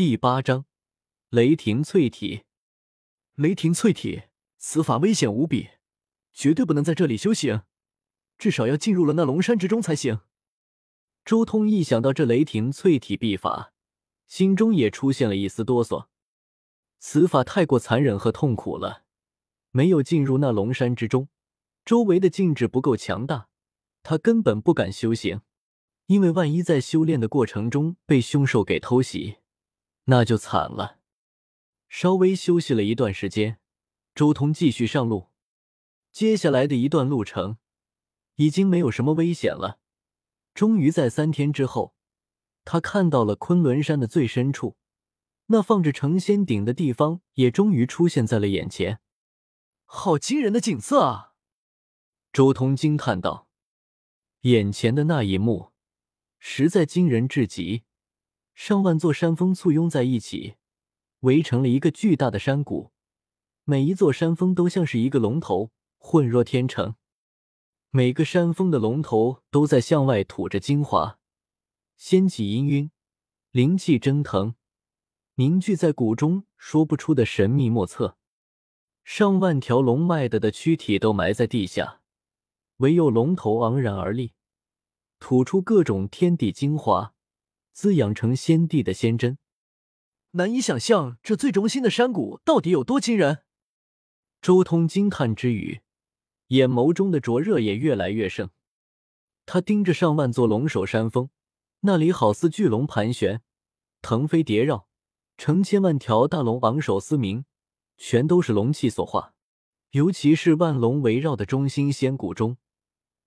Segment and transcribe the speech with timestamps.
[0.00, 0.64] 第八章，
[1.28, 2.44] 雷霆淬体。
[3.34, 4.22] 雷霆淬体，
[4.56, 5.68] 此法危险无比，
[6.32, 7.64] 绝对不能在这里修行，
[8.38, 10.20] 至少要进入了那龙山之中才行。
[11.22, 13.74] 周通一想到这雷霆淬体秘法，
[14.26, 16.06] 心中也出现了一丝哆嗦。
[16.98, 19.04] 此法太过残忍和痛苦了，
[19.70, 21.28] 没有进入那龙山之中，
[21.84, 23.50] 周围的禁制不够强大，
[24.02, 25.42] 他根本不敢修行，
[26.06, 29.39] 因为万一在修炼的过程中被凶兽给偷袭。
[30.04, 30.98] 那就惨了。
[31.88, 33.58] 稍微休息了一段时间，
[34.14, 35.30] 周通继续上路。
[36.12, 37.58] 接下来的一段路程
[38.36, 39.80] 已经没有什么危险了。
[40.54, 41.94] 终于在三天之后，
[42.64, 44.76] 他看到了昆仑山的最深处，
[45.46, 49.00] 那放着成仙鼎的地方也终于出现在了眼前。
[49.84, 51.34] 好惊人的景色啊！
[52.32, 53.48] 周通惊叹道
[54.42, 55.72] ：“眼前的那一幕，
[56.38, 57.82] 实在惊人至极。”
[58.62, 60.56] 上万座山峰簇拥在一起，
[61.20, 62.92] 围成了一个巨大的山谷。
[63.64, 66.94] 每一座山峰都像是一个龙头，浑若天成。
[67.88, 71.18] 每个山峰的龙头都在向外吐着精华，
[71.96, 72.90] 仙气氤氲，
[73.50, 74.54] 灵气蒸腾，
[75.36, 78.18] 凝聚在谷中，说不出的神秘莫测。
[79.04, 82.02] 上万条龙脉的的躯体都埋在地下，
[82.76, 84.34] 唯有龙头昂然而立，
[85.18, 87.14] 吐出各种天地精华。
[87.72, 89.38] 滋养成仙帝的仙针，
[90.32, 93.44] 难以想象这最中心的山谷到底有多惊人。
[94.40, 95.80] 周通惊叹之余，
[96.48, 98.50] 眼眸中的灼热也越来越盛。
[99.46, 101.30] 他盯着上万座龙首山峰，
[101.80, 103.42] 那里好似巨龙盘旋，
[104.00, 104.86] 腾飞叠绕，
[105.36, 107.44] 成千万条大龙昂首嘶鸣，
[107.96, 109.34] 全都是龙气所化。
[109.90, 112.58] 尤其是万龙围绕的中心仙谷中，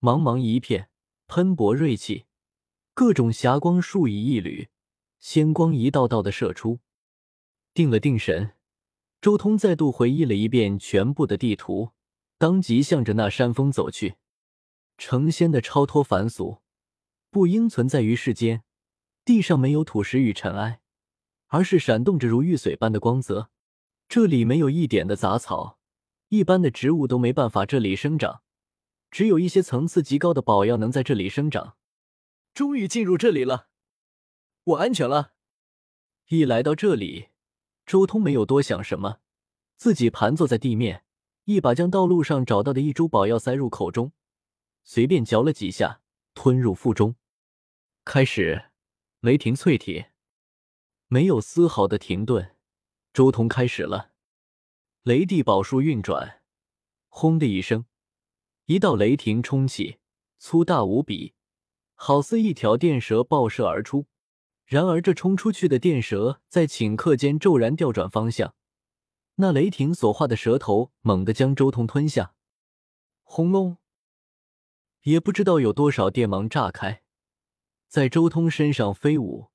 [0.00, 0.88] 茫茫一片，
[1.26, 2.26] 喷薄锐气。
[2.94, 4.68] 各种霞光数以亿缕，
[5.18, 6.80] 仙光一道道的射出。
[7.72, 8.52] 定了定神，
[9.22, 11.92] 周通再度回忆了一遍全部的地图，
[12.36, 14.16] 当即向着那山峰走去。
[14.98, 16.58] 成仙的超脱凡俗，
[17.30, 18.62] 不应存在于世间。
[19.24, 20.80] 地上没有土石与尘埃，
[21.46, 23.48] 而是闪动着如玉髓般的光泽。
[24.06, 25.78] 这里没有一点的杂草，
[26.28, 28.42] 一般的植物都没办法这里生长，
[29.10, 31.76] 只有一些层次极高的宝药能在这里生长。
[32.54, 33.68] 终于进入这里了，
[34.64, 35.32] 我安全了。
[36.28, 37.30] 一来到这里，
[37.86, 39.20] 周通没有多想什么，
[39.76, 41.04] 自己盘坐在地面，
[41.44, 44.12] 一把将道路上找到的一株宝药塞入口中，
[44.84, 46.02] 随便嚼了几下，
[46.34, 47.16] 吞入腹中。
[48.04, 48.70] 开始，
[49.20, 50.06] 雷霆淬体，
[51.08, 52.56] 没有丝毫的停顿，
[53.14, 54.12] 周通开始了。
[55.04, 56.42] 雷帝宝术运转，
[57.08, 57.86] 轰的一声，
[58.66, 59.98] 一道雷霆冲起，
[60.38, 61.34] 粗大无比。
[62.04, 64.06] 好似一条电蛇爆射而出，
[64.64, 68.56] 然而这冲出去的电蛇在顷刻间骤然调转方向，
[69.36, 72.34] 那雷霆所化的蛇头猛地将周通吞下。
[73.22, 73.76] 轰隆！
[75.02, 77.04] 也不知道有多少电芒炸开，
[77.86, 79.52] 在周通身上飞舞，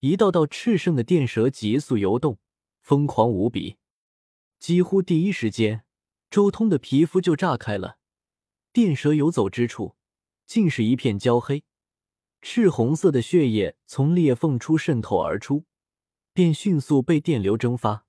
[0.00, 2.38] 一道道炽盛的电蛇急速游动，
[2.82, 3.78] 疯狂无比。
[4.58, 5.86] 几乎第一时间，
[6.28, 7.96] 周通的皮肤就炸开了，
[8.74, 9.96] 电蛇游走之处，
[10.44, 11.64] 竟是一片焦黑。
[12.40, 15.64] 赤红色的血液从裂缝处渗透而出，
[16.32, 18.06] 便迅速被电流蒸发。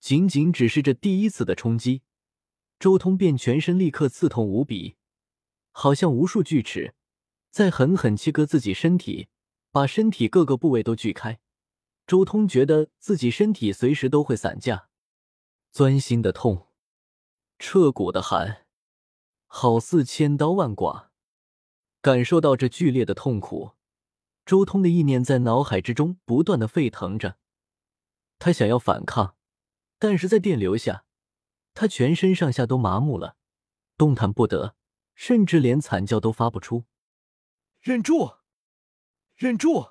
[0.00, 2.02] 仅仅只是这第一次的冲击，
[2.78, 4.96] 周通便全身立刻刺痛无比，
[5.70, 6.94] 好像无数锯齿
[7.50, 9.28] 在狠狠切割自己身体，
[9.70, 11.40] 把身体各个部位都锯开。
[12.06, 14.88] 周通觉得自己身体随时都会散架，
[15.70, 16.68] 钻心的痛，
[17.58, 18.66] 彻骨的寒，
[19.46, 21.10] 好似千刀万剐。
[22.06, 23.72] 感受到这剧烈的痛苦，
[24.44, 27.36] 周通的意念在脑海之中不断的沸腾着。
[28.38, 29.34] 他想要反抗，
[29.98, 31.04] 但是在电流下，
[31.74, 33.34] 他全身上下都麻木了，
[33.98, 34.76] 动弹不得，
[35.16, 36.84] 甚至连惨叫都发不出。
[37.80, 38.36] 忍住，
[39.34, 39.88] 忍住，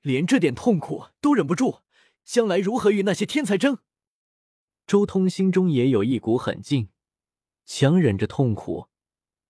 [0.00, 1.80] 连这点痛苦都忍不住，
[2.24, 3.80] 将来如何与那些天才争？
[4.86, 6.88] 周通心中也有一股狠劲，
[7.66, 8.88] 强忍着痛苦。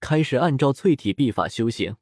[0.00, 1.97] 开始按照淬体秘法修行，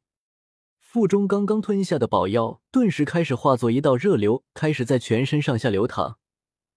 [0.79, 6.17] 腹中刚刚吞下的宝药顿时开始化作一道热流，开始在全身上下流淌。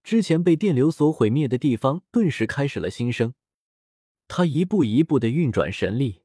[0.02, 3.34] 之前被电流所毁灭的地方顿时开始了新生。
[4.26, 6.22] 他一步一步的运转神力，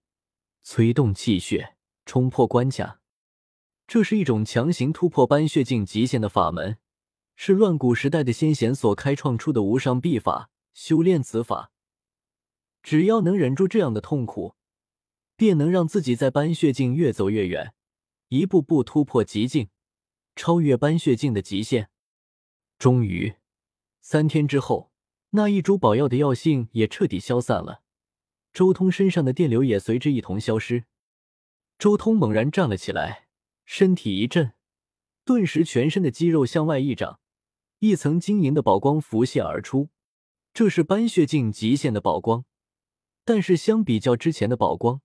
[0.63, 2.99] 催动气血，冲破关卡。
[3.87, 6.77] 这是一种强行突破斑血境极限的法门，
[7.35, 10.49] 是乱古时代的先贤所开创出的无上秘法。
[10.73, 11.71] 修炼此法，
[12.83, 14.56] 只要能忍住这样的痛苦。
[15.37, 17.73] 便能让自己在斑血境越走越远，
[18.29, 19.69] 一步步突破极境，
[20.35, 21.89] 超越斑血境的极限。
[22.79, 23.35] 终于，
[24.01, 24.91] 三天之后，
[25.29, 27.83] 那一株宝药的药性也彻底消散了，
[28.51, 30.85] 周通身上的电流也随之一同消失。
[31.77, 33.27] 周通猛然站了起来，
[33.63, 34.53] 身体一震，
[35.23, 37.19] 顿时全身的肌肉向外一长，
[37.77, 39.89] 一层晶莹的宝光浮现而出。
[40.51, 42.45] 这是斑血境极限的宝光，
[43.23, 45.01] 但是相比较之前的宝光，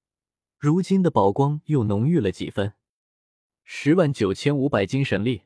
[0.62, 2.74] 如今的宝光又浓郁了几分。
[3.64, 5.42] 十万九千五百斤神力，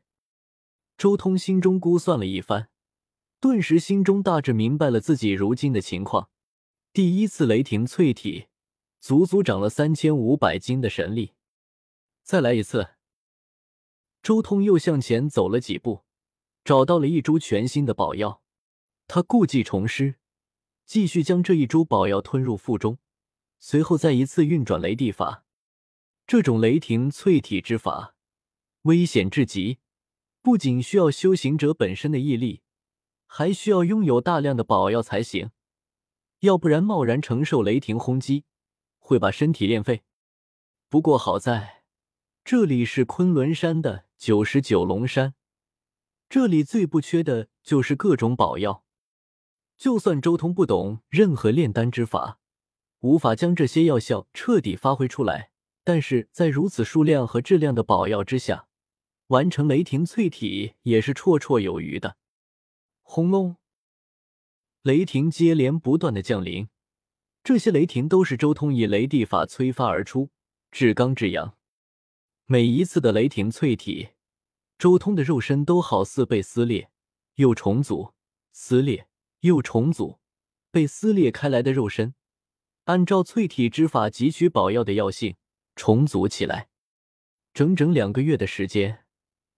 [0.99, 2.69] 周通心中估算了一番，
[3.41, 6.29] 顿时心中大致明白了自己如今的情况。
[6.93, 8.49] 第一次雷霆淬体。
[9.01, 11.33] 足足长了三千五百斤的神力，
[12.23, 12.89] 再来一次。
[14.23, 16.03] 周通又向前走了几步，
[16.63, 18.43] 找到了一株全新的宝药。
[19.07, 20.17] 他故技重施，
[20.85, 22.99] 继续将这一株宝药吞入腹中，
[23.59, 25.45] 随后再一次运转雷地法。
[26.27, 28.15] 这种雷霆淬体之法
[28.83, 29.79] 危险至极，
[30.43, 32.63] 不仅需要修行者本身的毅力，
[33.27, 35.51] 还需要拥有大量的宝药才行，
[36.41, 38.45] 要不然贸然承受雷霆轰击。
[38.99, 40.03] 会把身体练废。
[40.89, 41.85] 不过好在，
[42.45, 45.35] 这里是昆仑山的九十九龙山，
[46.29, 48.85] 这里最不缺的就是各种宝药。
[49.77, 52.41] 就算周通不懂任何炼丹之法，
[53.01, 55.51] 无法将这些药效彻底发挥出来，
[55.85, 58.69] 但是在如此数量和质量的宝药之下，
[59.29, 62.17] 完成雷霆淬体也是绰绰有余的。
[63.03, 63.57] 轰隆，
[64.83, 66.69] 雷霆接连不断的降临。
[67.45, 70.31] 这些雷霆都是周通以雷地法催发而出，
[70.73, 71.57] 至刚至阳。
[72.47, 74.09] 每一次的雷霆淬体，
[74.79, 76.91] 周通的肉身都好似被撕裂
[77.37, 78.15] 又重组，
[78.53, 79.07] 撕裂
[79.41, 80.19] 又重组，
[80.73, 82.15] 被撕裂开来的肉身，
[82.87, 85.37] 按照淬体之法汲取宝药的药性，
[85.75, 86.69] 重组起来。
[87.53, 89.05] 整整两个月的时间，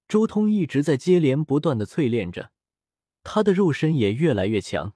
[0.06, 2.52] 周通一直在接连不断的淬炼着，
[3.22, 4.94] 他的肉身也越来越强。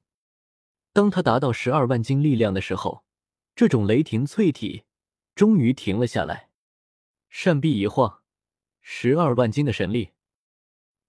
[0.94, 3.04] 当他达到十二万斤力量的时候，
[3.54, 4.84] 这种雷霆淬体
[5.34, 6.48] 终于停了下来。
[7.28, 8.22] 扇臂一晃，
[8.80, 10.12] 十二万斤的神力，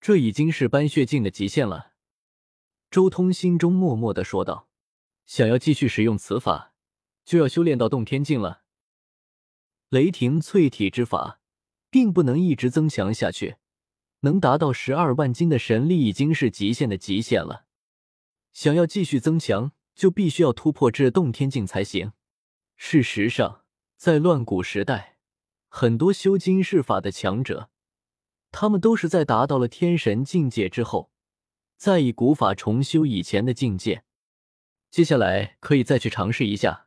[0.01, 1.93] 这已经是斑血境的极限了。
[2.91, 4.67] 周通心中默默的说道
[5.25, 6.72] ：“想要继续使用此法，
[7.25, 8.63] 就要修炼到洞天境了。
[9.89, 11.39] 雷霆淬体之法，
[11.89, 13.57] 并不能一直增强下去，
[14.21, 17.65] 能达到十二万斤的神力，已经是极限的极限了。”
[18.53, 22.13] 想要继续增强，就必须要突破至洞天境才行。
[22.75, 23.63] 事实上，
[23.95, 25.17] 在乱古时代，
[25.69, 27.69] 很多修金世法的强者，
[28.51, 31.11] 他们都是在达到了天神境界之后，
[31.77, 34.03] 再以古法重修以前的境界。
[34.91, 36.82] 接下来可以再去尝试一下，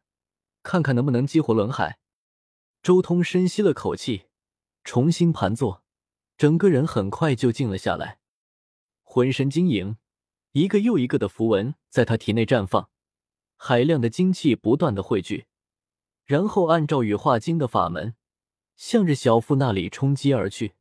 [0.66, 2.00] 看看能不能激活轮海。
[2.82, 4.24] 周通深吸了口气，
[4.82, 5.84] 重新盘坐，
[6.36, 8.18] 整个人很快就静了下来，
[9.04, 9.96] 浑身晶莹。
[10.50, 12.90] 一个又一个的符文在他体内绽放，
[13.56, 15.46] 海量的精气不断的汇聚，
[16.24, 18.16] 然后按照羽化经的法门，
[18.74, 20.74] 向着小腹那里冲击而去。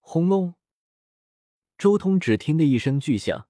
[0.00, 0.54] 轰隆！
[1.76, 3.48] 周通只听得一声巨响，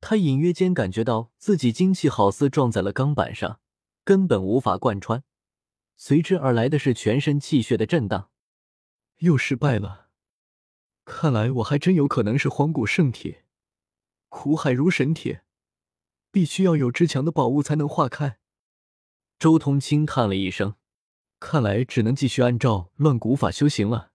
[0.00, 3.60] 他隐约间感觉到自己精气好似撞在了钢板上，
[4.04, 5.24] 根本无法贯穿，
[5.96, 8.30] 随之而来的是全身气血的震荡。
[9.18, 10.08] 又失败了，
[11.04, 13.38] 看来我还真有可能是荒古圣体。
[14.28, 15.44] 苦海如神铁，
[16.30, 18.38] 必须要有之强的宝物才能化开。
[19.38, 20.76] 周通轻叹了一声，
[21.38, 24.11] 看来只能继续按照乱古法修行了。